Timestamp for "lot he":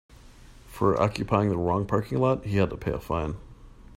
2.17-2.57